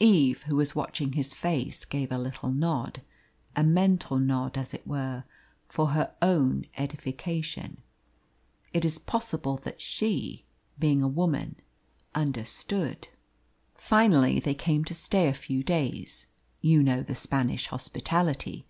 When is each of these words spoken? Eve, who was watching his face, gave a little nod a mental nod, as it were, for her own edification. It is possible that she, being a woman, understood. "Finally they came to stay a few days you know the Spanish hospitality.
Eve, 0.00 0.42
who 0.42 0.56
was 0.56 0.74
watching 0.74 1.12
his 1.12 1.32
face, 1.34 1.84
gave 1.84 2.10
a 2.10 2.18
little 2.18 2.50
nod 2.50 3.00
a 3.54 3.62
mental 3.62 4.18
nod, 4.18 4.58
as 4.58 4.74
it 4.74 4.84
were, 4.84 5.22
for 5.68 5.90
her 5.90 6.16
own 6.20 6.64
edification. 6.76 7.80
It 8.72 8.84
is 8.84 8.98
possible 8.98 9.56
that 9.58 9.80
she, 9.80 10.44
being 10.80 11.00
a 11.00 11.06
woman, 11.06 11.60
understood. 12.12 13.06
"Finally 13.76 14.40
they 14.40 14.52
came 14.54 14.84
to 14.84 14.94
stay 14.94 15.28
a 15.28 15.32
few 15.32 15.62
days 15.62 16.26
you 16.60 16.82
know 16.82 17.04
the 17.04 17.14
Spanish 17.14 17.68
hospitality. 17.68 18.66